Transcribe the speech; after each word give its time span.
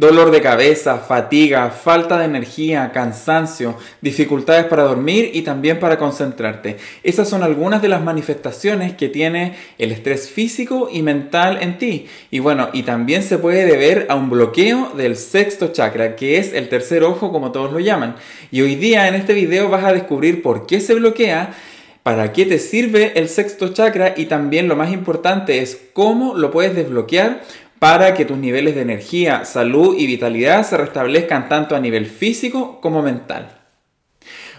Dolor 0.00 0.30
de 0.30 0.40
cabeza, 0.40 0.96
fatiga, 0.96 1.68
falta 1.68 2.18
de 2.18 2.24
energía, 2.24 2.90
cansancio, 2.90 3.76
dificultades 4.00 4.64
para 4.64 4.84
dormir 4.84 5.30
y 5.34 5.42
también 5.42 5.78
para 5.78 5.98
concentrarte. 5.98 6.78
Esas 7.02 7.28
son 7.28 7.42
algunas 7.42 7.82
de 7.82 7.88
las 7.88 8.02
manifestaciones 8.02 8.94
que 8.94 9.10
tiene 9.10 9.56
el 9.76 9.92
estrés 9.92 10.30
físico 10.30 10.88
y 10.90 11.02
mental 11.02 11.58
en 11.60 11.76
ti. 11.76 12.06
Y 12.30 12.38
bueno, 12.38 12.70
y 12.72 12.84
también 12.84 13.22
se 13.22 13.36
puede 13.36 13.66
deber 13.66 14.06
a 14.08 14.14
un 14.14 14.30
bloqueo 14.30 14.90
del 14.96 15.18
sexto 15.18 15.68
chakra, 15.68 16.16
que 16.16 16.38
es 16.38 16.54
el 16.54 16.70
tercer 16.70 17.04
ojo 17.04 17.30
como 17.30 17.52
todos 17.52 17.70
lo 17.70 17.78
llaman. 17.78 18.16
Y 18.50 18.62
hoy 18.62 18.76
día 18.76 19.06
en 19.06 19.14
este 19.14 19.34
video 19.34 19.68
vas 19.68 19.84
a 19.84 19.92
descubrir 19.92 20.40
por 20.40 20.66
qué 20.66 20.80
se 20.80 20.94
bloquea 20.94 21.52
para 22.02 22.32
qué 22.32 22.46
te 22.46 22.58
sirve 22.58 23.12
el 23.16 23.28
sexto 23.28 23.68
chakra 23.74 24.14
y 24.16 24.24
también 24.24 24.68
lo 24.68 24.76
más 24.76 24.90
importante 24.90 25.60
es 25.60 25.78
cómo 25.92 26.34
lo 26.34 26.50
puedes 26.50 26.74
desbloquear 26.74 27.42
para 27.80 28.12
que 28.12 28.26
tus 28.26 28.36
niveles 28.36 28.74
de 28.74 28.82
energía, 28.82 29.46
salud 29.46 29.96
y 29.98 30.06
vitalidad 30.06 30.64
se 30.64 30.76
restablezcan 30.76 31.48
tanto 31.48 31.74
a 31.74 31.80
nivel 31.80 32.04
físico 32.04 32.78
como 32.82 33.00
mental. 33.00 33.56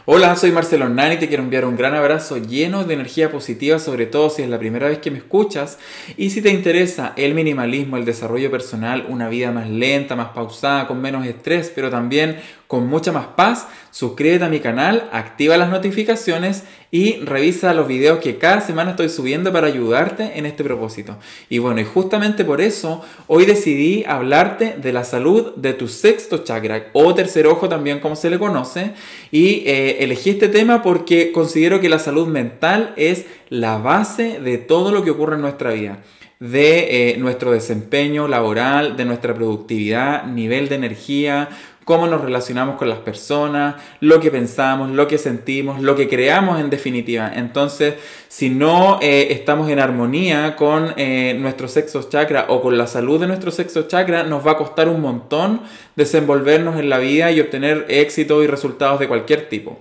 Hola, 0.06 0.36
soy 0.36 0.52
Marcelo 0.52 0.90
Nani 0.90 1.14
y 1.14 1.18
te 1.20 1.28
quiero 1.28 1.44
enviar 1.44 1.66
un 1.66 1.78
gran 1.78 1.94
abrazo 1.94 2.38
lleno 2.38 2.84
de 2.84 2.96
energía 2.96 3.30
positiva, 3.30 3.78
sobre 3.78 4.08
todo 4.08 4.32
si 4.32 4.42
es 4.42 4.50
la 4.50 4.58
primera 4.58 4.88
vez 4.88 4.98
que 4.98 5.12
me 5.12 5.20
escuchas 5.20 5.78
y 6.18 6.32
si 6.32 6.42
te 6.42 6.50
interesa 6.50 7.14
el 7.16 7.36
minimalismo, 7.36 7.98
el 7.98 8.06
desarrollo 8.06 8.50
personal, 8.50 9.06
una 9.08 9.30
vida 9.30 9.52
más 9.52 9.70
lenta, 9.70 10.16
más 10.16 10.30
pausada, 10.30 10.88
con 10.88 11.00
menos 11.00 11.28
estrés, 11.28 11.72
pero 11.76 11.92
también 11.92 12.40
con 12.72 12.88
mucha 12.88 13.12
más 13.12 13.26
paz, 13.36 13.68
suscríbete 13.90 14.46
a 14.46 14.48
mi 14.48 14.62
canal, 14.62 15.10
activa 15.12 15.58
las 15.58 15.70
notificaciones 15.70 16.64
y 16.90 17.18
revisa 17.18 17.74
los 17.74 17.86
videos 17.86 18.20
que 18.20 18.38
cada 18.38 18.62
semana 18.62 18.92
estoy 18.92 19.10
subiendo 19.10 19.52
para 19.52 19.68
ayudarte 19.68 20.40
en 20.40 20.46
este 20.46 20.64
propósito. 20.64 21.18
Y 21.50 21.58
bueno, 21.58 21.82
y 21.82 21.84
justamente 21.84 22.46
por 22.46 22.62
eso 22.62 23.02
hoy 23.28 23.46
decidí 23.46 24.06
hablarte 24.08 24.78
de 24.82 24.94
la 24.94 25.04
salud 25.04 25.54
de 25.58 25.74
tu 25.74 25.90
sexto 25.90 26.46
chakra 26.46 26.86
o 26.94 27.14
tercer 27.14 27.46
ojo 27.46 27.68
también 27.68 28.00
como 28.00 28.16
se 28.16 28.30
le 28.30 28.40
conoce. 28.40 28.94
Y 29.32 29.64
eh, 29.66 29.98
elegí 30.00 30.30
este 30.30 30.48
tema 30.48 30.82
porque 30.82 31.34
considero 31.34 31.82
que 31.82 31.90
la 31.90 32.00
salud 32.00 32.28
mental 32.28 32.94
es 32.96 33.26
la 33.50 33.80
base 33.80 34.40
de 34.40 34.58
todo 34.60 34.94
lo 34.94 35.04
que 35.04 35.12
ocurre 35.12 35.36
en 35.36 35.42
nuestra 35.42 35.72
vida 35.72 36.00
de 36.42 37.12
eh, 37.12 37.18
nuestro 37.20 37.52
desempeño 37.52 38.28
laboral, 38.28 38.98
de 38.98 39.06
nuestra 39.06 39.36
productividad, 39.36 40.26
nivel 40.26 40.70
de 40.70 40.76
energía, 40.76 41.50
cómo 41.84 42.08
nos 42.08 42.22
relacionamos 42.22 42.78
con 42.78 42.90
las 42.90 43.00
personas, 43.00 43.76
lo 44.00 44.20
que 44.20 44.32
pensamos, 44.32 44.92
lo 44.92 45.08
que 45.08 45.18
sentimos, 45.18 45.82
lo 45.82 45.96
que 45.96 46.08
creamos 46.08 46.60
en 46.60 46.70
definitiva. 46.70 47.32
Entonces, 47.34 47.96
si 48.28 48.50
no 48.50 49.00
eh, 49.02 49.28
estamos 49.32 49.70
en 49.70 49.80
armonía 49.80 50.56
con 50.56 50.94
eh, 50.98 51.36
nuestro 51.40 51.68
sexo 51.68 52.08
chakra 52.10 52.46
o 52.50 52.62
con 52.62 52.78
la 52.78 52.88
salud 52.88 53.20
de 53.20 53.28
nuestro 53.28 53.52
sexo 53.52 53.84
chakra, 53.84 54.24
nos 54.24 54.46
va 54.46 54.52
a 54.52 54.58
costar 54.58 54.88
un 54.90 55.02
montón 55.02 55.62
desenvolvernos 55.96 56.80
en 56.80 56.90
la 56.90 56.98
vida 56.98 57.32
y 57.32 57.40
obtener 57.40 57.86
éxito 57.90 58.44
y 58.44 58.48
resultados 58.48 59.00
de 59.00 59.08
cualquier 59.08 59.50
tipo. 59.50 59.80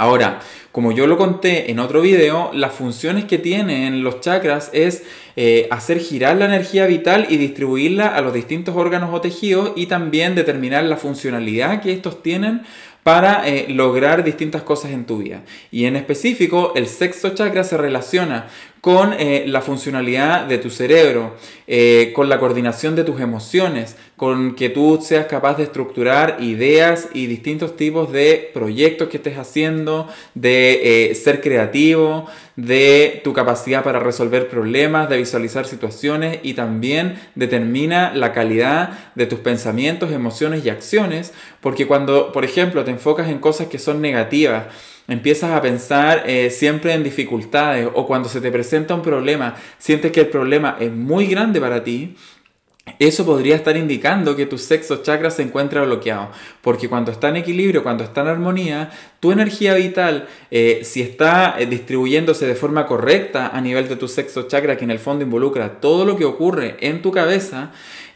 Ahora, 0.00 0.40
como 0.72 0.92
yo 0.92 1.06
lo 1.06 1.18
conté 1.18 1.70
en 1.70 1.78
otro 1.78 2.00
video, 2.00 2.52
las 2.54 2.72
funciones 2.72 3.26
que 3.26 3.36
tienen 3.36 4.02
los 4.02 4.20
chakras 4.20 4.70
es 4.72 5.02
eh, 5.36 5.68
hacer 5.70 5.98
girar 5.98 6.38
la 6.38 6.46
energía 6.46 6.86
vital 6.86 7.26
y 7.28 7.36
distribuirla 7.36 8.06
a 8.08 8.22
los 8.22 8.32
distintos 8.32 8.74
órganos 8.74 9.10
o 9.12 9.20
tejidos 9.20 9.72
y 9.76 9.86
también 9.86 10.34
determinar 10.34 10.84
la 10.84 10.96
funcionalidad 10.96 11.82
que 11.82 11.92
estos 11.92 12.22
tienen 12.22 12.62
para 13.02 13.46
eh, 13.46 13.66
lograr 13.68 14.24
distintas 14.24 14.62
cosas 14.62 14.92
en 14.92 15.04
tu 15.04 15.18
vida. 15.18 15.42
Y 15.70 15.84
en 15.84 15.96
específico, 15.96 16.72
el 16.76 16.86
sexto 16.86 17.34
chakra 17.34 17.62
se 17.62 17.76
relaciona 17.76 18.46
con 18.80 19.12
eh, 19.12 19.44
la 19.46 19.60
funcionalidad 19.60 20.46
de 20.46 20.56
tu 20.58 20.70
cerebro, 20.70 21.36
eh, 21.66 22.12
con 22.14 22.28
la 22.28 22.38
coordinación 22.38 22.96
de 22.96 23.04
tus 23.04 23.20
emociones, 23.20 23.96
con 24.16 24.54
que 24.54 24.70
tú 24.70 24.98
seas 25.02 25.26
capaz 25.26 25.58
de 25.58 25.64
estructurar 25.64 26.38
ideas 26.40 27.08
y 27.12 27.26
distintos 27.26 27.76
tipos 27.76 28.10
de 28.10 28.50
proyectos 28.54 29.08
que 29.08 29.18
estés 29.18 29.36
haciendo, 29.36 30.08
de 30.34 31.12
ser 31.14 31.40
creativo, 31.40 32.26
de 32.56 33.20
tu 33.24 33.32
capacidad 33.32 33.82
para 33.82 33.98
resolver 33.98 34.48
problemas, 34.48 35.08
de 35.08 35.16
visualizar 35.18 35.66
situaciones 35.66 36.38
y 36.42 36.54
también 36.54 37.18
determina 37.34 38.14
la 38.14 38.32
calidad 38.32 39.12
de 39.14 39.26
tus 39.26 39.40
pensamientos, 39.40 40.12
emociones 40.12 40.64
y 40.64 40.70
acciones, 40.70 41.32
porque 41.60 41.86
cuando, 41.86 42.32
por 42.32 42.44
ejemplo, 42.44 42.84
te 42.84 42.90
enfocas 42.90 43.28
en 43.28 43.38
cosas 43.38 43.68
que 43.68 43.78
son 43.78 44.00
negativas, 44.00 44.64
empiezas 45.08 45.50
a 45.50 45.60
pensar 45.62 46.24
eh, 46.26 46.50
siempre 46.50 46.94
en 46.94 47.02
dificultades 47.02 47.88
o 47.92 48.06
cuando 48.06 48.28
se 48.28 48.40
te 48.40 48.50
presenta 48.50 48.94
un 48.94 49.02
problema, 49.02 49.56
sientes 49.78 50.12
que 50.12 50.20
el 50.20 50.28
problema 50.28 50.76
es 50.80 50.92
muy 50.92 51.26
grande 51.26 51.60
para 51.60 51.82
ti, 51.82 52.16
eso 52.98 53.24
podría 53.24 53.56
estar 53.56 53.76
indicando 53.76 54.36
que 54.36 54.46
tu 54.46 54.58
sexo 54.58 55.02
chakra 55.02 55.30
se 55.30 55.42
encuentra 55.42 55.82
bloqueado, 55.82 56.30
porque 56.60 56.88
cuando 56.88 57.12
está 57.12 57.28
en 57.28 57.36
equilibrio, 57.36 57.82
cuando 57.82 58.04
está 58.04 58.22
en 58.22 58.28
armonía, 58.28 58.90
tu 59.20 59.32
energía 59.32 59.74
vital, 59.74 60.28
eh, 60.50 60.80
si 60.82 61.02
está 61.02 61.56
eh, 61.58 61.66
distribuyéndose 61.66 62.46
de 62.46 62.54
forma 62.54 62.86
correcta 62.86 63.48
a 63.48 63.60
nivel 63.60 63.88
de 63.88 63.96
tu 63.96 64.08
sexo 64.08 64.42
chakra, 64.48 64.76
que 64.76 64.84
en 64.84 64.90
el 64.90 64.98
fondo 64.98 65.24
involucra 65.24 65.80
todo 65.80 66.04
lo 66.04 66.16
que 66.16 66.24
ocurre 66.24 66.76
en 66.80 67.00
tu 67.02 67.10
cabeza, 67.12 67.70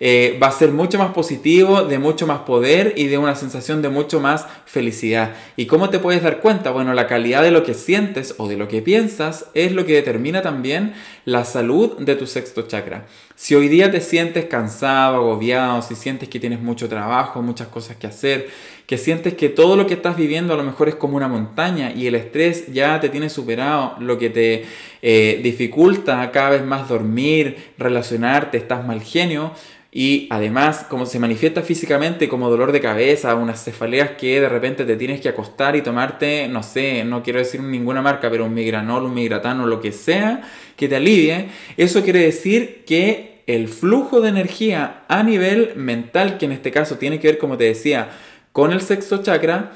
eh, 0.06 0.38
va 0.38 0.48
a 0.48 0.53
ser 0.53 0.70
mucho 0.70 0.98
más 0.98 1.15
positivo, 1.15 1.84
de 1.84 1.98
mucho 1.98 2.26
más 2.26 2.41
poder 2.41 2.92
y 2.94 3.06
de 3.06 3.16
una 3.16 3.34
sensación 3.34 3.81
de 3.81 3.88
mucho 3.88 4.20
más 4.20 4.47
felicidad. 4.66 5.32
¿Y 5.56 5.65
cómo 5.65 5.88
te 5.88 5.98
puedes 5.98 6.22
dar 6.22 6.41
cuenta? 6.41 6.72
Bueno, 6.72 6.92
la 6.92 7.06
calidad 7.06 7.42
de 7.42 7.50
lo 7.50 7.62
que 7.62 7.72
sientes 7.72 8.34
o 8.37 8.47
de 8.47 8.59
lo 8.59 8.69
que 8.69 8.82
piensas 8.82 9.47
es 9.54 9.72
lo 9.72 9.87
que 9.87 9.94
determina 9.94 10.42
también 10.42 10.92
la 11.25 11.45
salud 11.45 11.99
de 11.99 12.17
tu 12.17 12.27
sexto 12.27 12.62
chakra. 12.62 13.07
Si 13.35 13.55
hoy 13.55 13.69
día 13.69 13.91
te 13.91 14.01
sientes 14.01 14.45
cansado, 14.45 15.17
agobiado, 15.17 15.83
si 15.83 15.95
sientes 15.95 16.29
que 16.29 16.39
tienes 16.39 16.61
mucho 16.61 16.89
trabajo, 16.89 17.43
muchas 17.43 17.69
cosas 17.69 17.97
que 17.97 18.07
hacer, 18.07 18.49
que 18.87 18.99
sientes 18.99 19.34
que 19.34 19.49
todo 19.49 19.77
lo 19.77 19.87
que 19.87 19.95
estás 19.95 20.17
viviendo 20.17 20.53
a 20.53 20.57
lo 20.57 20.63
mejor 20.63 20.89
es 20.89 20.95
como 20.95 21.17
una 21.17 21.29
montaña 21.29 21.93
y 21.93 22.07
el 22.07 22.15
estrés 22.15 22.73
ya 22.73 23.01
te 23.01 23.09
tiene 23.09 23.31
superado, 23.31 23.97
lo 23.99 24.19
que 24.19 24.31
te 24.31 24.65
eh, 25.03 25.41
dificulta 25.43 26.31
cada 26.31 26.51
vez 26.51 26.65
más 26.65 26.89
dormir, 26.89 27.73
relacionarte, 27.79 28.59
estás 28.59 28.87
mal 28.87 29.03
genio, 29.03 29.53
y 29.97 30.27
además, 30.31 30.84
como 30.91 31.07
se 31.07 31.21
manifiesta 31.21 31.63
físicamente 31.63 32.29
como 32.29 32.51
dolor 32.51 32.73
de 32.73 32.81
cabeza, 32.81 33.37
unas 33.37 33.63
cefaleas 33.63 34.11
que 34.19 34.41
de 34.41 34.49
repente 34.49 34.84
te 34.84 34.97
tienes 34.97 35.21
que 35.21 35.29
acostar 35.29 35.77
y 35.77 35.83
tomarte, 35.83 36.49
no 36.49 36.65
sé, 36.65 37.05
no 37.05 37.23
quiero 37.23 37.39
decir 37.39 37.63
ninguna 37.63 38.03
marca, 38.03 38.29
pero 38.29 38.45
un 38.45 38.55
migranol, 38.55 39.05
un 39.05 39.15
migratano, 39.15 39.69
lo 39.69 39.81
que 39.81 39.93
sea, 39.93 40.43
que 40.77 40.89
te 40.89 40.97
alivie, 40.97 41.49
eso 41.77 42.03
quiere 42.03 42.21
decir 42.21 42.85
que 42.87 43.43
el 43.47 43.69
flujo 43.69 44.21
de 44.21 44.31
energía 44.31 45.05
a 45.09 45.23
nivel 45.23 45.73
mental, 45.77 46.39
que 46.39 46.47
en 46.47 46.53
este 46.53 46.71
caso 46.71 46.97
tiene 46.97 47.21
que 47.21 47.29
ver, 47.29 47.39
como 47.39 47.57
te 47.57 47.65
decía, 47.65 48.11
con 48.53 48.73
el 48.73 48.81
sexto 48.81 49.23
chakra, 49.23 49.73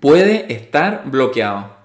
puede 0.00 0.52
estar 0.52 1.04
bloqueado. 1.06 1.76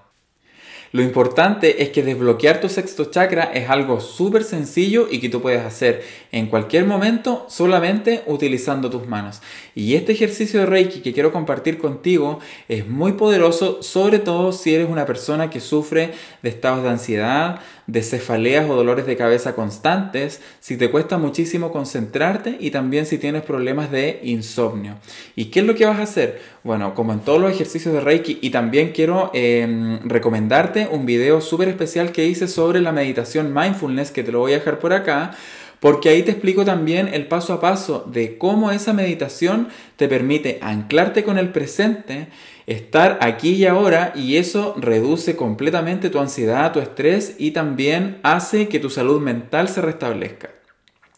Lo 0.92 1.00
importante 1.00 1.82
es 1.82 1.88
que 1.88 2.02
desbloquear 2.02 2.60
tu 2.60 2.68
sexto 2.68 3.06
chakra 3.06 3.44
es 3.44 3.70
algo 3.70 3.98
súper 3.98 4.44
sencillo 4.44 5.08
y 5.10 5.20
que 5.20 5.30
tú 5.30 5.40
puedes 5.40 5.62
hacer 5.62 6.04
en 6.32 6.48
cualquier 6.48 6.84
momento 6.84 7.46
solamente 7.48 8.22
utilizando 8.26 8.90
tus 8.90 9.06
manos. 9.06 9.40
Y 9.74 9.94
este 9.94 10.12
ejercicio 10.12 10.60
de 10.60 10.66
Reiki 10.66 11.00
que 11.00 11.14
quiero 11.14 11.32
compartir 11.32 11.78
contigo 11.78 12.40
es 12.68 12.86
muy 12.86 13.12
poderoso, 13.12 13.82
sobre 13.82 14.18
todo 14.18 14.52
si 14.52 14.74
eres 14.74 14.90
una 14.90 15.06
persona 15.06 15.48
que 15.48 15.60
sufre 15.60 16.10
de 16.42 16.50
estados 16.50 16.82
de 16.82 16.90
ansiedad, 16.90 17.60
de 17.86 18.02
cefaleas 18.02 18.68
o 18.68 18.74
dolores 18.74 19.06
de 19.06 19.16
cabeza 19.16 19.54
constantes, 19.54 20.40
si 20.60 20.76
te 20.76 20.90
cuesta 20.90 21.18
muchísimo 21.18 21.72
concentrarte 21.72 22.56
y 22.60 22.70
también 22.70 23.06
si 23.06 23.18
tienes 23.18 23.42
problemas 23.42 23.90
de 23.90 24.20
insomnio. 24.22 24.96
¿Y 25.36 25.46
qué 25.46 25.60
es 25.60 25.66
lo 25.66 25.74
que 25.74 25.86
vas 25.86 25.98
a 25.98 26.02
hacer? 26.02 26.40
Bueno, 26.64 26.94
como 26.94 27.12
en 27.12 27.20
todos 27.20 27.40
los 27.40 27.52
ejercicios 27.52 27.92
de 27.94 28.00
Reiki 28.00 28.38
y 28.40 28.50
también 28.50 28.92
quiero 28.92 29.30
em, 29.34 30.00
recomendarte 30.08 30.88
un 30.90 31.06
video 31.06 31.40
súper 31.40 31.68
especial 31.68 32.12
que 32.12 32.26
hice 32.26 32.48
sobre 32.48 32.80
la 32.80 32.92
meditación 32.92 33.52
mindfulness 33.52 34.10
que 34.10 34.22
te 34.22 34.32
lo 34.32 34.40
voy 34.40 34.52
a 34.52 34.58
dejar 34.58 34.78
por 34.78 34.92
acá 34.92 35.36
porque 35.82 36.10
ahí 36.10 36.22
te 36.22 36.30
explico 36.30 36.64
también 36.64 37.08
el 37.12 37.26
paso 37.26 37.52
a 37.52 37.60
paso 37.60 38.04
de 38.06 38.38
cómo 38.38 38.70
esa 38.70 38.92
meditación 38.92 39.66
te 39.96 40.06
permite 40.06 40.60
anclarte 40.62 41.24
con 41.24 41.38
el 41.38 41.48
presente, 41.48 42.28
estar 42.68 43.18
aquí 43.20 43.54
y 43.54 43.66
ahora 43.66 44.12
y 44.14 44.36
eso 44.36 44.76
reduce 44.78 45.34
completamente 45.34 46.08
tu 46.08 46.20
ansiedad, 46.20 46.72
tu 46.72 46.78
estrés 46.78 47.34
y 47.36 47.50
también 47.50 48.20
hace 48.22 48.68
que 48.68 48.78
tu 48.78 48.90
salud 48.90 49.20
mental 49.20 49.68
se 49.68 49.82
restablezca. 49.82 50.50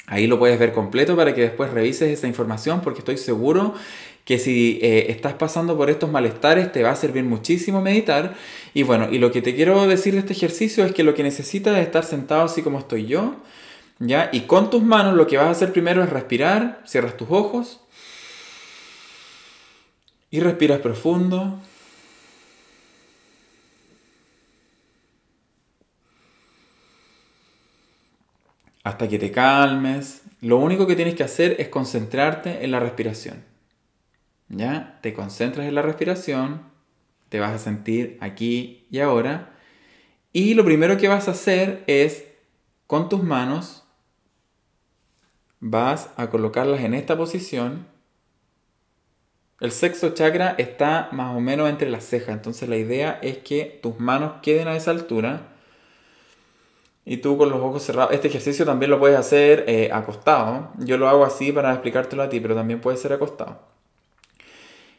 Ahí 0.07 0.27
lo 0.27 0.39
puedes 0.39 0.59
ver 0.59 0.73
completo 0.73 1.15
para 1.15 1.35
que 1.35 1.43
después 1.43 1.71
revises 1.71 2.09
esa 2.09 2.27
información 2.27 2.81
porque 2.81 3.01
estoy 3.01 3.19
seguro 3.19 3.75
que 4.25 4.39
si 4.39 4.79
eh, 4.81 5.11
estás 5.11 5.35
pasando 5.35 5.77
por 5.77 5.91
estos 5.91 6.11
malestares 6.11 6.73
te 6.73 6.83
va 6.83 6.93
a 6.93 6.97
servir 6.97 7.25
muchísimo 7.25 7.83
meditar. 7.83 8.35
Y 8.73 8.83
bueno, 8.83 9.09
y 9.13 9.19
lo 9.19 9.31
que 9.31 9.43
te 9.43 9.55
quiero 9.55 9.87
decir 9.87 10.15
de 10.15 10.21
este 10.21 10.33
ejercicio 10.33 10.87
es 10.87 10.93
que 10.93 11.03
lo 11.03 11.13
que 11.13 11.23
necesitas 11.23 11.77
es 11.77 11.85
estar 11.85 12.05
sentado 12.05 12.45
así 12.45 12.63
como 12.63 12.79
estoy 12.79 13.05
yo, 13.05 13.37
¿ya? 13.99 14.31
Y 14.33 14.43
con 14.43 14.71
tus 14.71 14.83
manos 14.83 15.15
lo 15.15 15.27
que 15.27 15.37
vas 15.37 15.47
a 15.47 15.51
hacer 15.51 15.73
primero 15.73 16.03
es 16.03 16.11
respirar, 16.11 16.83
cierras 16.87 17.17
tus 17.17 17.29
ojos 17.31 17.81
y 20.31 20.41
respiras 20.41 20.81
profundo. 20.81 21.61
Hasta 28.83 29.09
que 29.09 29.19
te 29.19 29.31
calmes, 29.31 30.23
Lo 30.41 30.59
único 30.59 30.87
que 30.87 30.95
tienes 30.97 31.15
que 31.15 31.23
hacer 31.23 31.57
es 31.59 31.69
concentrarte 31.69 32.65
en 32.65 32.71
la 32.71 32.81
respiración. 32.81 33.45
¿Ya? 34.49 34.99
Te 35.03 35.15
concentras 35.15 35.67
en 35.67 35.75
la 35.75 35.81
respiración, 35.81 36.63
te 37.31 37.41
vas 37.41 37.53
a 37.53 37.59
sentir 37.59 38.19
aquí 38.21 38.87
y 38.91 38.99
ahora. 39.01 39.55
Y 40.33 40.55
lo 40.55 40.65
primero 40.65 40.99
que 40.99 41.09
vas 41.09 41.29
a 41.29 41.31
hacer 41.31 41.83
es, 41.87 42.25
con 42.87 43.09
tus 43.09 43.23
manos, 43.23 43.84
vas 45.67 46.11
a 46.19 46.29
colocarlas 46.29 46.83
en 46.83 46.93
esta 46.93 47.17
posición. 47.17 47.87
El 49.61 49.73
sexto 49.73 50.11
chakra 50.11 50.55
está 50.59 51.09
más 51.13 51.35
o 51.35 51.41
menos 51.41 51.71
entre 51.71 51.89
las 51.89 52.05
cejas, 52.05 52.35
entonces 52.35 52.69
la 52.69 52.77
idea 52.77 53.19
es 53.23 53.39
que 53.39 53.79
tus 53.83 53.99
manos 53.99 54.35
queden 54.43 54.69
a 54.69 54.77
esa 54.77 54.91
altura 54.91 55.55
y 57.07 57.17
tú 57.17 57.39
con 57.39 57.49
los 57.49 57.61
ojos 57.63 57.83
cerrados. 57.83 58.13
Este 58.13 58.29
ejercicio 58.29 58.67
también 58.67 58.91
lo 58.91 58.99
puedes 58.99 59.19
hacer 59.19 59.65
eh, 59.67 59.89
acostado. 59.91 60.71
Yo 60.81 60.99
lo 60.99 61.09
hago 61.09 61.25
así 61.25 61.51
para 61.51 61.73
explicártelo 61.73 62.23
a 62.23 62.29
ti, 62.29 62.41
pero 62.41 62.55
también 62.55 62.83
puede 62.83 62.99
ser 62.99 63.15
acostado. 63.15 63.63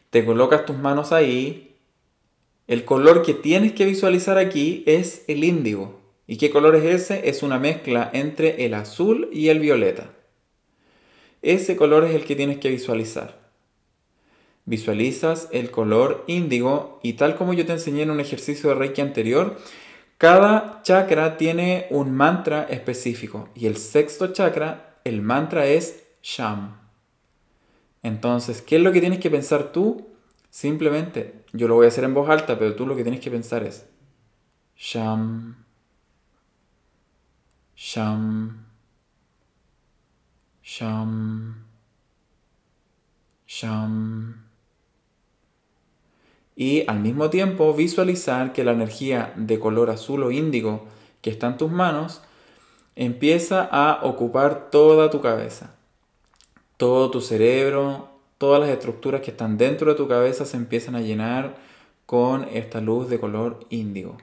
Te 0.10 0.26
colocas 0.26 0.66
tus 0.66 0.78
manos 0.80 1.12
ahí. 1.12 1.76
El 2.66 2.86
color 2.86 3.22
que 3.22 3.36
tienes 3.36 3.74
que 3.74 3.86
visualizar 3.86 4.40
aquí 4.40 4.84
es 4.88 5.26
el 5.28 5.44
índigo. 5.44 6.02
¿Y 6.26 6.38
qué 6.38 6.50
color 6.50 6.76
es 6.76 6.86
ese? 6.86 7.30
Es 7.30 7.44
una 7.44 7.60
mezcla 7.60 8.10
entre 8.14 8.66
el 8.66 8.74
azul 8.74 9.30
y 9.32 9.50
el 9.50 9.60
violeta. 9.60 10.15
Ese 11.46 11.76
color 11.76 12.04
es 12.06 12.16
el 12.16 12.26
que 12.26 12.36
tienes 12.36 12.58
que 12.58 12.72
visualizar. 12.72 13.38
Visualizas 14.66 15.48
el 15.52 15.70
color 15.70 16.24
índigo 16.26 17.00
y 17.04 17.14
tal 17.14 17.36
como 17.36 17.54
yo 17.54 17.68
te 17.68 17.74
enseñé 17.74 18.02
en 18.02 18.10
un 18.10 18.20
ejercicio 18.20 18.70
de 18.70 18.76
Reiki 18.76 19.02
anterior, 19.02 19.56
cada 20.18 20.82
chakra 20.82 21.38
tiene 21.38 21.86
un 21.92 22.12
mantra 22.12 22.64
específico 22.64 23.50
y 23.54 23.68
el 23.68 23.78
sexto 23.78 24.34
chakra, 24.34 24.98
el 25.04 25.22
mantra 25.22 25.68
es 25.68 26.08
Sham. 26.24 26.80
Entonces, 28.02 28.64
¿qué 28.64 28.78
es 28.78 28.82
lo 28.82 28.92
que 28.92 29.02
tienes 29.02 29.20
que 29.20 29.30
pensar 29.30 29.72
tú? 29.72 30.08
Simplemente, 30.50 31.44
yo 31.54 31.68
lo 31.68 31.76
voy 31.76 31.86
a 31.86 31.90
hacer 31.90 32.06
en 32.06 32.16
voz 32.16 32.28
alta, 32.28 32.58
pero 32.58 32.74
tú 32.74 32.88
lo 32.88 32.96
que 32.96 33.04
tienes 33.04 33.22
que 33.22 33.30
pensar 33.30 33.62
es 33.62 33.86
Sham, 34.76 35.64
Sham, 37.76 38.66
Sham, 40.78 41.64
Sham 43.48 44.44
y 46.58 46.84
al 46.90 47.00
mismo 47.00 47.30
tiempo 47.30 47.74
visualizar 47.74 48.52
que 48.52 48.66
la 48.66 48.74
energía 48.74 49.32
de 49.38 49.58
color 49.58 49.90
azul 49.90 50.24
o 50.24 50.32
índigo 50.32 50.84
que 51.22 51.30
está 51.30 51.48
en 51.48 51.56
tus 51.56 51.72
manos 51.72 52.24
empieza 52.98 53.64
a 53.64 54.02
ocupar 54.04 54.70
toda 54.70 55.10
tu 55.10 55.22
cabeza. 55.22 55.74
Todo 56.76 57.10
tu 57.10 57.22
cerebro, 57.22 58.10
todas 58.38 58.60
las 58.60 58.68
estructuras 58.68 59.22
que 59.22 59.32
están 59.32 59.58
dentro 59.58 59.92
de 59.92 59.96
tu 59.96 60.10
cabeza 60.10 60.44
se 60.44 60.58
empiezan 60.58 60.96
a 60.96 61.02
llenar 61.02 61.56
con 62.06 62.50
esta 62.52 62.82
luz 62.82 63.10
de 63.10 63.18
color 63.22 63.66
índigo. 63.70 64.18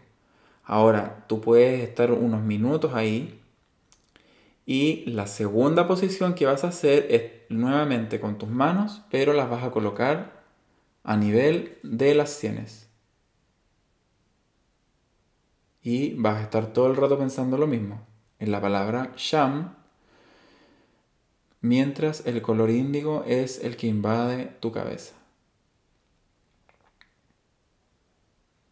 Ahora, 0.65 1.25
tú 1.29 1.41
puedes 1.41 1.83
estar 1.83 2.13
unos 2.13 2.43
minutos 2.43 2.93
ahí 2.93 3.42
y 4.65 5.05
la 5.11 5.27
segunda 5.27 5.89
posición 5.89 6.35
que 6.35 6.47
vas 6.47 6.65
a 6.65 6.69
hacer 6.69 7.07
es 7.11 7.33
nuevamente 7.49 8.21
con 8.21 8.39
tus 8.39 8.49
manos, 8.49 9.03
pero 9.11 9.33
las 9.33 9.51
vas 9.51 9.65
a 9.65 9.71
colocar 9.71 10.45
a 11.03 11.17
nivel 11.17 11.79
de 11.83 12.15
las 12.15 12.31
sienes. 12.31 12.89
Y 15.83 16.15
vas 16.15 16.39
a 16.39 16.43
estar 16.43 16.73
todo 16.73 16.87
el 16.87 16.97
rato 16.97 17.19
pensando 17.19 17.59
lo 17.59 17.67
mismo, 17.67 18.07
en 18.39 18.53
la 18.53 18.61
palabra 18.61 19.13
sham, 19.17 19.75
mientras 21.61 22.25
el 22.27 22.41
color 22.41 22.71
índigo 22.71 23.25
es 23.27 23.63
el 23.65 23.77
que 23.77 23.89
invade 23.89 24.47
tu 24.61 24.71
cabeza. 24.71 25.15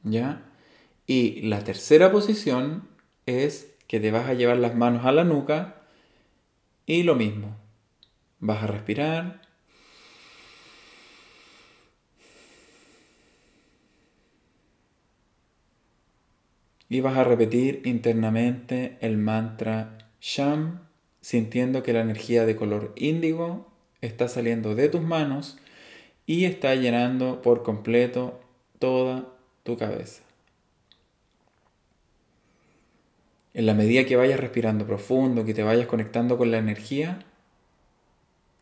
¿Ya? 0.05 0.47
Y 1.07 1.43
la 1.43 1.65
tercera 1.65 2.13
posición 2.13 2.89
es 3.27 3.75
que 3.89 3.99
te 3.99 4.13
vas 4.13 4.29
a 4.29 4.35
llevar 4.35 4.59
las 4.59 4.77
manos 4.77 5.05
a 5.05 5.11
la 5.11 5.25
nuca 5.25 5.80
y 6.91 7.05
lo 7.05 7.15
mismo. 7.15 7.57
Vas 8.41 8.65
a 8.65 8.67
respirar 8.67 9.43
y 16.89 17.01
vas 17.01 17.17
a 17.17 17.23
repetir 17.23 17.83
internamente 17.85 18.99
el 19.03 19.19
mantra 19.19 19.99
Sham, 20.21 20.81
sintiendo 21.21 21.85
que 21.85 21.93
la 21.93 22.01
energía 22.01 22.45
de 22.45 22.57
color 22.57 22.93
índigo 22.97 23.71
está 24.01 24.27
saliendo 24.27 24.75
de 24.75 24.89
tus 24.89 25.03
manos 25.03 25.59
y 26.27 26.45
está 26.45 26.75
llenando 26.75 27.41
por 27.41 27.63
completo 27.63 28.41
toda 28.81 29.29
tu 29.63 29.77
cabeza. 29.77 30.25
En 33.53 33.67
la 33.67 33.75
medida 33.75 34.05
que 34.05 34.17
vayas 34.17 34.39
respirando 34.39 34.87
profundo, 34.87 35.45
que 35.45 35.55
te 35.55 35.63
vayas 35.63 35.87
conectando 35.87 36.39
con 36.39 36.51
la 36.51 36.59
energía, 36.59 37.25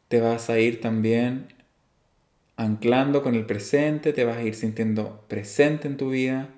te 0.08 0.20
vas 0.20 0.48
a 0.48 0.58
ir 0.58 0.80
también 0.80 1.48
anclando 2.56 3.22
con 3.22 3.34
el 3.34 3.46
presente, 3.46 4.12
te 4.12 4.24
vas 4.24 4.38
a 4.38 4.42
ir 4.42 4.54
sintiendo 4.54 5.24
presente 5.28 5.86
en 5.86 5.96
tu 5.96 6.10
vida 6.10 6.48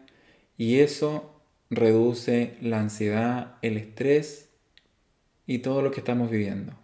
y 0.57 0.79
eso 0.79 1.43
reduce 1.69 2.57
la 2.61 2.81
ansiedad, 2.81 3.59
el 3.63 3.77
estrés 3.77 4.49
y 5.47 5.59
todo 5.59 5.83
lo 5.83 5.91
que 5.91 6.01
estamos 6.01 6.31
viviendo. 6.31 6.75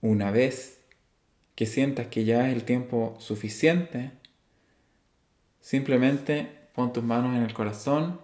Una 0.00 0.30
vez 0.30 0.80
que 1.54 1.66
sientas 1.66 2.08
que 2.08 2.24
ya 2.24 2.48
es 2.48 2.54
el 2.54 2.64
tiempo 2.64 3.16
suficiente, 3.18 4.10
simplemente 5.60 6.63
pon 6.74 6.92
tus 6.92 7.04
manos 7.04 7.36
en 7.36 7.42
el 7.42 7.54
corazón, 7.54 8.20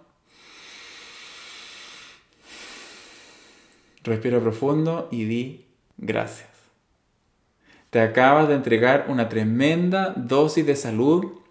respira 4.03 4.39
profundo 4.39 5.07
y 5.11 5.25
di 5.25 5.65
gracias. 5.97 6.49
Te 7.89 7.99
acabas 7.99 8.47
de 8.47 8.55
entregar 8.55 9.05
una 9.09 9.29
tremenda 9.29 10.13
dosis 10.15 10.65
de 10.65 10.75
salud 10.75 11.41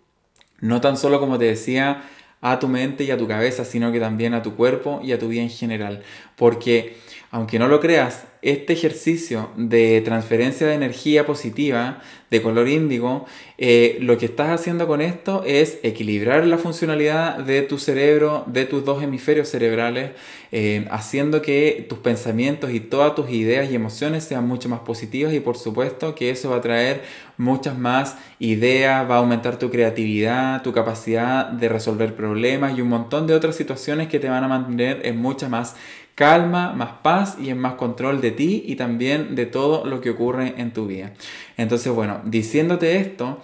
no 0.61 0.81
tan 0.81 0.97
solo, 0.97 1.21
como 1.21 1.39
te 1.39 1.47
decía, 1.47 2.05
a 2.41 2.59
tu 2.59 2.69
mente 2.69 3.05
y 3.05 3.11
a 3.11 3.19
tu 3.19 3.27
cabeza, 3.27 3.65
sino 3.65 3.93
que 3.93 4.01
también 4.01 4.35
a 4.35 4.43
tu 4.43 4.57
cuerpo 4.57 5.01
y 5.03 5.13
a 5.13 5.19
tu 5.19 5.29
vida 5.29 5.43
en 5.43 5.51
general. 5.51 6.03
Porque, 6.37 6.97
aunque 7.31 7.59
no 7.59 7.69
lo 7.69 7.81
creas, 7.81 8.25
este 8.43 8.73
ejercicio 8.73 9.51
de 9.57 10.01
transferencia 10.01 10.67
de 10.67 10.75
energía 10.75 11.27
positiva 11.27 12.01
de 12.31 12.41
color 12.41 12.69
índigo, 12.69 13.27
eh, 13.59 13.99
lo 14.01 14.17
que 14.17 14.27
estás 14.27 14.49
haciendo 14.51 14.87
con 14.87 15.01
esto 15.01 15.43
es 15.45 15.79
equilibrar 15.83 16.47
la 16.47 16.59
funcionalidad 16.59 17.39
de 17.39 17.63
tu 17.63 17.79
cerebro, 17.79 18.45
de 18.47 18.65
tus 18.67 18.85
dos 18.85 19.03
hemisferios 19.03 19.49
cerebrales, 19.49 20.13
eh, 20.53 20.87
haciendo 20.91 21.43
que 21.43 21.85
tus 21.89 21.99
pensamientos 21.99 22.71
y 22.71 22.81
todas 22.81 23.15
tus 23.15 23.31
ideas 23.31 23.71
y 23.71 23.75
emociones 23.75 24.25
sean 24.25 24.47
mucho 24.47 24.69
más 24.69 24.81
positivas. 24.81 25.35
Y 25.35 25.41
por 25.41 25.57
supuesto 25.57 26.15
que 26.15 26.31
eso 26.31 26.51
va 26.51 26.57
a 26.57 26.61
traer 26.61 27.03
muchas 27.37 27.77
más 27.77 28.17
ideas, 28.39 29.11
va 29.11 29.17
a 29.17 29.19
aumentar 29.19 29.59
tu 29.59 29.71
creatividad, 29.71 30.63
tu 30.63 30.73
capacidad 30.73 31.47
de 31.47 31.69
resolver 31.69 32.15
problemas 32.15 32.79
y 32.79 32.81
un 32.81 32.89
montón 32.89 33.27
de 33.27 33.35
otras 33.35 33.57
situaciones 33.57 34.09
que 34.09 34.21
te 34.21 34.29
van 34.29 34.45
a 34.45 34.49
mantener 34.49 35.05
en 35.05 35.17
mucha 35.17 35.49
más 35.49 35.75
calma, 36.21 36.75
más 36.75 36.99
paz 37.03 37.39
y 37.41 37.49
en 37.49 37.57
más 37.57 37.77
control 37.77 38.21
de 38.21 38.31
ti 38.31 38.63
y 38.67 38.77
también 38.77 39.35
de 39.35 39.47
todo 39.47 39.87
lo 39.87 40.03
que 40.03 40.11
ocurre 40.11 40.53
en 40.59 40.71
tu 40.71 40.87
vida. 40.87 41.15
Entonces, 41.57 41.91
bueno, 41.95 42.21
diciéndote 42.27 42.99
esto, 42.99 43.41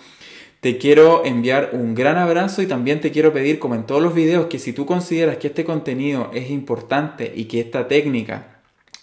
te 0.60 0.76
quiero 0.76 1.24
enviar 1.24 1.70
un 1.72 1.94
gran 1.94 2.18
abrazo 2.18 2.60
y 2.60 2.66
también 2.66 3.00
te 3.00 3.12
quiero 3.12 3.32
pedir, 3.32 3.58
como 3.58 3.76
en 3.76 3.86
todos 3.86 4.02
los 4.02 4.14
videos, 4.14 4.48
que 4.48 4.58
si 4.58 4.74
tú 4.74 4.84
consideras 4.84 5.38
que 5.38 5.46
este 5.46 5.64
contenido 5.64 6.30
es 6.34 6.50
importante 6.50 7.32
y 7.34 7.46
que 7.46 7.60
esta 7.60 7.88
técnica 7.88 8.55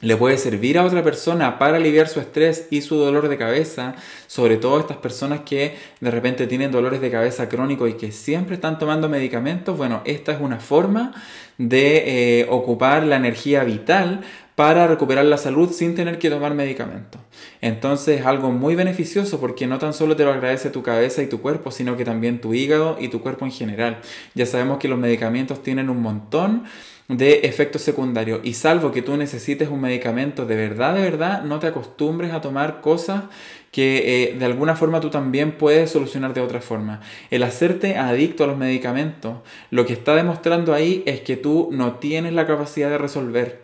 le 0.03 0.17
puede 0.17 0.37
servir 0.37 0.77
a 0.77 0.83
otra 0.83 1.01
persona 1.01 1.57
para 1.57 1.77
aliviar 1.77 2.07
su 2.07 2.19
estrés 2.19 2.67
y 2.69 2.81
su 2.81 2.97
dolor 2.97 3.29
de 3.29 3.37
cabeza, 3.37 3.95
sobre 4.27 4.57
todo 4.57 4.79
estas 4.79 4.97
personas 4.97 5.41
que 5.41 5.75
de 6.01 6.11
repente 6.11 6.45
tienen 6.45 6.71
dolores 6.71 7.01
de 7.01 7.09
cabeza 7.09 7.47
crónicos 7.47 7.89
y 7.89 7.93
que 7.93 8.11
siempre 8.11 8.55
están 8.55 8.77
tomando 8.77 9.07
medicamentos, 9.07 9.77
bueno, 9.77 10.01
esta 10.05 10.33
es 10.33 10.41
una 10.41 10.59
forma 10.59 11.13
de 11.57 12.41
eh, 12.41 12.47
ocupar 12.49 13.03
la 13.03 13.15
energía 13.15 13.63
vital 13.63 14.21
para 14.55 14.87
recuperar 14.87 15.25
la 15.25 15.37
salud 15.37 15.71
sin 15.71 15.95
tener 15.95 16.19
que 16.19 16.29
tomar 16.29 16.53
medicamentos. 16.53 17.19
Entonces 17.61 18.19
es 18.19 18.25
algo 18.25 18.51
muy 18.51 18.75
beneficioso 18.75 19.39
porque 19.39 19.65
no 19.65 19.79
tan 19.79 19.93
solo 19.93 20.15
te 20.15 20.25
lo 20.25 20.33
agradece 20.33 20.69
tu 20.69 20.83
cabeza 20.83 21.23
y 21.23 21.27
tu 21.27 21.41
cuerpo, 21.41 21.71
sino 21.71 21.97
que 21.97 22.05
también 22.05 22.39
tu 22.39 22.53
hígado 22.53 22.97
y 22.99 23.07
tu 23.07 23.21
cuerpo 23.21 23.45
en 23.45 23.51
general. 23.51 23.99
Ya 24.35 24.45
sabemos 24.45 24.77
que 24.77 24.87
los 24.87 24.99
medicamentos 24.99 25.63
tienen 25.63 25.89
un 25.89 26.01
montón 26.01 26.65
de 27.07 27.41
efectos 27.43 27.81
secundarios 27.81 28.39
y 28.43 28.53
salvo 28.53 28.91
que 28.91 29.01
tú 29.01 29.17
necesites 29.17 29.69
un 29.69 29.81
medicamento 29.81 30.45
de 30.45 30.55
verdad, 30.55 30.95
de 30.95 31.01
verdad, 31.01 31.43
no 31.43 31.59
te 31.59 31.67
acostumbres 31.67 32.31
a 32.31 32.41
tomar 32.41 32.81
cosas 32.81 33.23
que 33.71 34.23
eh, 34.23 34.35
de 34.37 34.45
alguna 34.45 34.75
forma 34.75 34.99
tú 34.99 35.09
también 35.09 35.57
puedes 35.57 35.91
solucionar 35.91 36.33
de 36.33 36.41
otra 36.41 36.61
forma. 36.61 37.01
El 37.31 37.43
hacerte 37.43 37.97
adicto 37.97 38.43
a 38.43 38.47
los 38.47 38.57
medicamentos, 38.57 39.37
lo 39.71 39.85
que 39.85 39.93
está 39.93 40.15
demostrando 40.15 40.73
ahí 40.73 41.03
es 41.05 41.21
que 41.21 41.37
tú 41.37 41.69
no 41.71 41.95
tienes 41.95 42.33
la 42.33 42.47
capacidad 42.47 42.89
de 42.89 42.99
resolver 42.99 43.63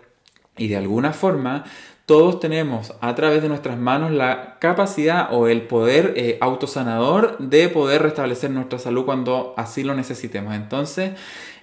Y 0.58 0.68
de 0.68 0.78
alguna 0.78 1.14
forma 1.14 1.64
todos 2.10 2.40
tenemos 2.40 2.96
a 3.02 3.14
través 3.14 3.44
de 3.44 3.50
nuestras 3.50 3.78
manos 3.78 4.10
la 4.10 4.58
capacidad 4.58 5.32
o 5.32 5.48
el 5.48 5.62
poder 5.62 6.16
eh, 6.16 6.40
autosanador 6.42 7.38
de 7.38 7.70
poder 7.70 8.02
restablecer 8.02 8.50
nuestra 8.50 8.80
salud 8.80 9.06
cuando 9.06 9.54
así 9.58 9.84
lo 9.84 9.94
necesitemos. 9.94 10.56
Entonces, 10.56 11.12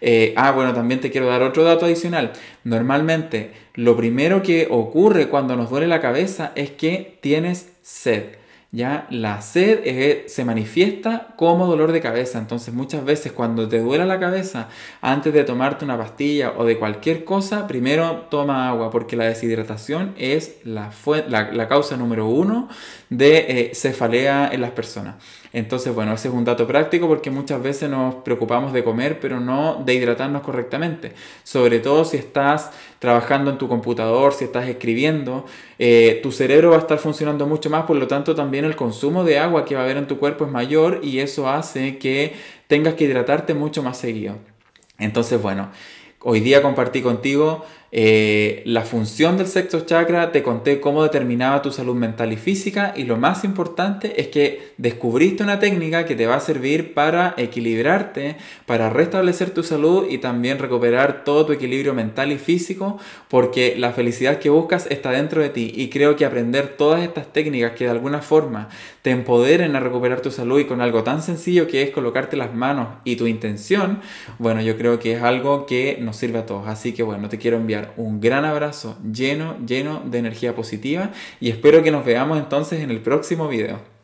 eh, 0.00 0.34
ah, 0.36 0.52
bueno, 0.52 0.72
también 0.72 1.00
te 1.00 1.10
quiero 1.10 1.26
dar 1.26 1.42
otro 1.42 1.64
dato 1.64 1.84
adicional. 1.84 2.32
Normalmente, 2.62 3.54
lo 3.74 3.96
primero 3.96 4.44
que 4.44 4.68
ocurre 4.70 5.28
cuando 5.30 5.56
nos 5.56 5.68
duele 5.68 5.88
la 5.88 6.00
cabeza 6.00 6.52
es 6.54 6.70
que 6.70 7.18
tienes 7.20 7.72
sed. 7.82 8.36
¿Ya? 8.76 9.06
La 9.08 9.40
sed 9.40 10.26
se 10.26 10.44
manifiesta 10.44 11.28
como 11.36 11.66
dolor 11.66 11.92
de 11.92 12.02
cabeza, 12.02 12.38
entonces 12.38 12.74
muchas 12.74 13.06
veces 13.06 13.32
cuando 13.32 13.66
te 13.66 13.80
duela 13.80 14.04
la 14.04 14.20
cabeza, 14.20 14.68
antes 15.00 15.32
de 15.32 15.44
tomarte 15.44 15.86
una 15.86 15.96
pastilla 15.96 16.52
o 16.58 16.66
de 16.66 16.78
cualquier 16.78 17.24
cosa, 17.24 17.66
primero 17.66 18.26
toma 18.30 18.68
agua, 18.68 18.90
porque 18.90 19.16
la 19.16 19.24
deshidratación 19.24 20.14
es 20.18 20.58
la, 20.64 20.92
la, 21.26 21.68
causa 21.68 21.96
número 21.96 22.28
uno 22.28 22.68
de 23.08 23.46
eh, 23.48 23.70
cefalea 23.74 24.50
en 24.52 24.60
las 24.60 24.72
personas. 24.72 25.14
Entonces, 25.56 25.94
bueno, 25.94 26.12
ese 26.12 26.28
es 26.28 26.34
un 26.34 26.44
dato 26.44 26.66
práctico 26.66 27.08
porque 27.08 27.30
muchas 27.30 27.62
veces 27.62 27.88
nos 27.88 28.16
preocupamos 28.16 28.74
de 28.74 28.84
comer, 28.84 29.18
pero 29.20 29.40
no 29.40 29.82
de 29.86 29.94
hidratarnos 29.94 30.42
correctamente. 30.42 31.12
Sobre 31.44 31.78
todo 31.78 32.04
si 32.04 32.18
estás 32.18 32.72
trabajando 32.98 33.50
en 33.50 33.56
tu 33.56 33.66
computador, 33.66 34.34
si 34.34 34.44
estás 34.44 34.68
escribiendo, 34.68 35.46
eh, 35.78 36.20
tu 36.22 36.30
cerebro 36.30 36.72
va 36.72 36.76
a 36.76 36.80
estar 36.80 36.98
funcionando 36.98 37.46
mucho 37.46 37.70
más, 37.70 37.84
por 37.86 37.96
lo 37.96 38.06
tanto 38.06 38.34
también 38.34 38.66
el 38.66 38.76
consumo 38.76 39.24
de 39.24 39.38
agua 39.38 39.64
que 39.64 39.74
va 39.74 39.80
a 39.80 39.84
haber 39.84 39.96
en 39.96 40.06
tu 40.06 40.18
cuerpo 40.18 40.44
es 40.44 40.50
mayor 40.50 41.00
y 41.02 41.20
eso 41.20 41.48
hace 41.48 41.96
que 41.96 42.34
tengas 42.66 42.92
que 42.92 43.04
hidratarte 43.04 43.54
mucho 43.54 43.82
más 43.82 43.96
seguido. 43.96 44.34
Entonces, 44.98 45.40
bueno, 45.40 45.70
hoy 46.20 46.40
día 46.40 46.60
compartí 46.60 47.00
contigo 47.00 47.64
eh, 47.92 48.62
la 48.66 48.82
función 48.82 49.36
del 49.36 49.46
sexto 49.46 49.80
chakra, 49.80 50.32
te 50.32 50.42
conté 50.42 50.80
cómo 50.80 51.02
determinaba 51.02 51.62
tu 51.62 51.70
salud 51.70 51.94
mental 51.94 52.32
y 52.32 52.36
física 52.36 52.92
y 52.96 53.04
lo 53.04 53.16
más 53.16 53.44
importante 53.44 54.20
es 54.20 54.28
que 54.28 54.72
descubriste 54.76 55.42
una 55.42 55.60
técnica 55.60 56.04
que 56.04 56.16
te 56.16 56.26
va 56.26 56.36
a 56.36 56.40
servir 56.40 56.94
para 56.94 57.34
equilibrarte, 57.36 58.36
para 58.66 58.90
restablecer 58.90 59.50
tu 59.50 59.62
salud 59.62 60.06
y 60.10 60.18
también 60.18 60.58
recuperar 60.58 61.24
todo 61.24 61.46
tu 61.46 61.52
equilibrio 61.52 61.94
mental 61.94 62.32
y 62.32 62.38
físico 62.38 62.98
porque 63.28 63.74
la 63.76 63.92
felicidad 63.92 64.38
que 64.38 64.50
buscas 64.50 64.86
está 64.90 65.12
dentro 65.12 65.40
de 65.40 65.50
ti 65.50 65.72
y 65.74 65.88
creo 65.88 66.16
que 66.16 66.24
aprender 66.24 66.76
todas 66.76 67.02
estas 67.02 67.32
técnicas 67.32 67.72
que 67.72 67.84
de 67.84 67.90
alguna 67.90 68.20
forma 68.20 68.68
te 69.02 69.10
empoderen 69.10 69.76
a 69.76 69.80
recuperar 69.80 70.20
tu 70.20 70.30
salud 70.30 70.58
y 70.58 70.64
con 70.64 70.80
algo 70.80 71.04
tan 71.04 71.22
sencillo 71.22 71.68
que 71.68 71.82
es 71.82 71.90
colocarte 71.90 72.36
las 72.36 72.54
manos 72.54 72.88
y 73.04 73.16
tu 73.16 73.26
intención, 73.26 74.00
bueno, 74.38 74.60
yo 74.60 74.76
creo 74.76 74.98
que 74.98 75.12
es 75.14 75.22
algo 75.22 75.66
que 75.66 75.98
nos 76.00 76.16
sirve 76.16 76.40
a 76.40 76.46
todos. 76.46 76.66
Así 76.66 76.92
que 76.92 77.02
bueno, 77.02 77.28
te 77.28 77.38
quiero 77.38 77.56
un 77.96 78.20
gran 78.20 78.44
abrazo 78.44 78.98
lleno, 79.02 79.56
lleno 79.66 80.02
de 80.04 80.18
energía 80.18 80.54
positiva 80.54 81.10
y 81.40 81.50
espero 81.50 81.82
que 81.82 81.90
nos 81.90 82.04
veamos 82.04 82.38
entonces 82.38 82.80
en 82.80 82.90
el 82.90 83.00
próximo 83.00 83.48
video. 83.48 83.95